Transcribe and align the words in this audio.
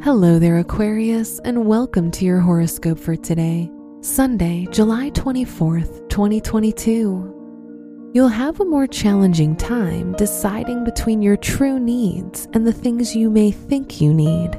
Hello 0.00 0.38
there, 0.38 0.58
Aquarius, 0.58 1.40
and 1.40 1.66
welcome 1.66 2.12
to 2.12 2.24
your 2.24 2.38
horoscope 2.38 3.00
for 3.00 3.16
today, 3.16 3.68
Sunday, 4.00 4.68
July 4.70 5.10
24th, 5.10 6.08
2022. 6.08 8.12
You'll 8.14 8.28
have 8.28 8.60
a 8.60 8.64
more 8.64 8.86
challenging 8.86 9.56
time 9.56 10.12
deciding 10.12 10.84
between 10.84 11.20
your 11.20 11.36
true 11.36 11.80
needs 11.80 12.46
and 12.52 12.64
the 12.64 12.72
things 12.72 13.16
you 13.16 13.28
may 13.28 13.50
think 13.50 14.00
you 14.00 14.14
need. 14.14 14.50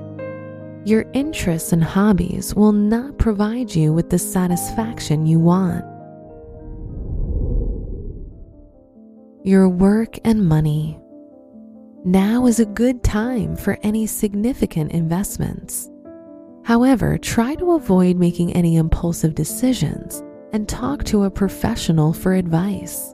Your 0.84 1.06
interests 1.14 1.72
and 1.72 1.86
hobbies 1.86 2.54
will 2.54 2.74
not 2.74 3.18
provide 3.18 3.74
you 3.74 3.94
with 3.94 4.10
the 4.10 4.20
satisfaction 4.20 5.26
you 5.26 5.40
want. 5.40 5.86
Your 9.46 9.70
work 9.70 10.20
and 10.26 10.46
money. 10.46 11.00
Now 12.06 12.46
is 12.46 12.62
a 12.62 12.66
good 12.66 13.04
time 13.04 13.58
for 13.58 13.78
any 13.84 14.08
significant 14.08 14.94
investments. 14.94 15.90
However, 16.64 17.18
try 17.18 17.56
to 17.56 17.74
avoid 17.74 18.16
making 18.16 18.54
any 18.54 18.78
impulsive 18.78 19.36
decisions 19.36 20.24
and 20.54 20.68
talk 20.68 21.04
to 21.06 21.26
a 21.26 21.30
professional 21.30 22.14
for 22.14 22.34
advice. 22.34 23.14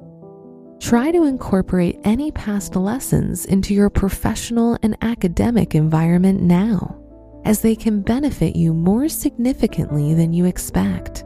Try 0.79 1.11
to 1.11 1.23
incorporate 1.23 1.99
any 2.03 2.31
past 2.31 2.75
lessons 2.75 3.45
into 3.45 3.73
your 3.73 3.89
professional 3.89 4.77
and 4.83 4.95
academic 5.01 5.73
environment 5.73 6.43
now, 6.43 7.01
as 7.43 7.61
they 7.61 7.75
can 7.75 8.03
benefit 8.03 8.55
you 8.55 8.71
more 8.71 9.09
significantly 9.09 10.13
than 10.13 10.31
you 10.31 10.45
expect. 10.45 11.25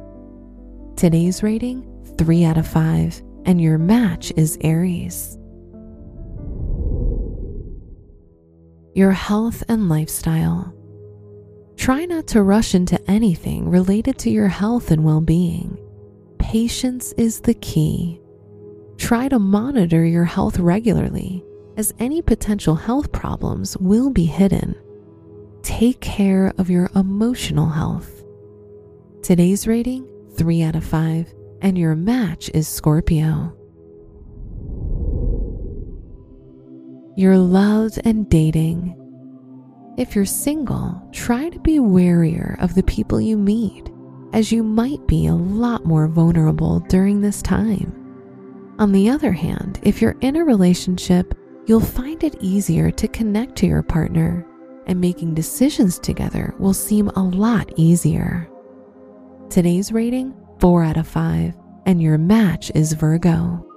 Today's 0.95 1.43
rating 1.43 1.85
3 2.17 2.45
out 2.45 2.57
of 2.57 2.67
5, 2.67 3.21
and 3.45 3.59
your 3.59 3.77
match 3.77 4.31
is 4.37 4.57
Aries. 4.61 5.38
Your 8.99 9.11
health 9.13 9.63
and 9.69 9.87
lifestyle. 9.87 10.75
Try 11.77 12.03
not 12.03 12.27
to 12.27 12.43
rush 12.43 12.75
into 12.75 12.99
anything 13.09 13.69
related 13.69 14.17
to 14.19 14.29
your 14.29 14.49
health 14.49 14.91
and 14.91 15.05
well 15.05 15.21
being. 15.21 15.77
Patience 16.37 17.13
is 17.13 17.39
the 17.39 17.53
key. 17.53 18.19
Try 18.97 19.29
to 19.29 19.39
monitor 19.39 20.03
your 20.03 20.25
health 20.25 20.59
regularly, 20.59 21.41
as 21.77 21.93
any 21.99 22.21
potential 22.21 22.75
health 22.75 23.13
problems 23.13 23.77
will 23.77 24.09
be 24.09 24.25
hidden. 24.25 24.75
Take 25.61 26.01
care 26.01 26.51
of 26.57 26.69
your 26.69 26.91
emotional 26.93 27.69
health. 27.69 28.25
Today's 29.23 29.65
rating 29.65 30.09
3 30.35 30.61
out 30.63 30.75
of 30.75 30.83
5, 30.83 31.33
and 31.61 31.77
your 31.77 31.95
match 31.95 32.51
is 32.53 32.67
Scorpio. 32.67 33.58
Your 37.19 37.37
love 37.37 37.99
and 38.05 38.29
dating. 38.29 38.95
If 39.97 40.15
you're 40.15 40.23
single, 40.23 41.05
try 41.11 41.49
to 41.49 41.59
be 41.59 41.77
warier 41.77 42.57
of 42.63 42.75
the 42.75 42.83
people 42.83 43.19
you 43.19 43.37
meet, 43.37 43.91
as 44.31 44.53
you 44.53 44.63
might 44.63 45.05
be 45.05 45.27
a 45.27 45.35
lot 45.35 45.83
more 45.83 46.07
vulnerable 46.07 46.79
during 46.87 47.19
this 47.19 47.41
time. 47.41 47.93
On 48.79 48.93
the 48.93 49.09
other 49.09 49.33
hand, 49.33 49.81
if 49.83 50.01
you're 50.01 50.15
in 50.21 50.37
a 50.37 50.45
relationship, 50.45 51.37
you'll 51.65 51.81
find 51.81 52.23
it 52.23 52.37
easier 52.39 52.89
to 52.91 53.07
connect 53.09 53.57
to 53.57 53.67
your 53.67 53.83
partner, 53.83 54.47
and 54.85 55.01
making 55.01 55.33
decisions 55.33 55.99
together 55.99 56.55
will 56.57 56.73
seem 56.73 57.09
a 57.09 57.21
lot 57.21 57.69
easier. 57.75 58.49
Today's 59.49 59.91
rating 59.91 60.33
4 60.61 60.85
out 60.85 60.95
of 60.95 61.05
5, 61.05 61.53
and 61.85 62.01
your 62.01 62.17
match 62.17 62.71
is 62.75 62.93
Virgo. 62.93 63.68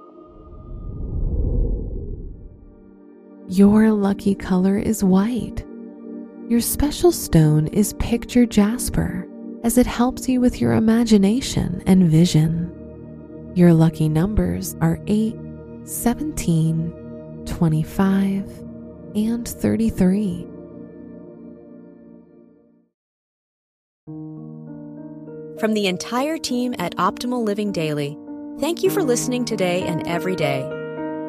Your 3.49 3.91
lucky 3.91 4.35
color 4.35 4.77
is 4.77 5.03
white. 5.03 5.65
Your 6.47 6.61
special 6.61 7.11
stone 7.11 7.67
is 7.67 7.93
picture 7.99 8.45
jasper, 8.45 9.27
as 9.65 9.77
it 9.77 9.85
helps 9.85 10.29
you 10.29 10.39
with 10.39 10.61
your 10.61 10.73
imagination 10.73 11.83
and 11.85 12.09
vision. 12.09 12.71
Your 13.53 13.73
lucky 13.73 14.07
numbers 14.07 14.77
are 14.79 14.97
8, 15.07 15.35
17, 15.83 17.43
25, 17.45 18.63
and 19.15 19.47
33. 19.47 20.47
From 25.59 25.73
the 25.73 25.87
entire 25.87 26.37
team 26.37 26.73
at 26.79 26.95
Optimal 26.95 27.43
Living 27.43 27.73
Daily, 27.73 28.17
thank 28.61 28.83
you 28.83 28.89
for 28.89 29.03
listening 29.03 29.43
today 29.43 29.83
and 29.83 30.07
every 30.07 30.37
day 30.37 30.82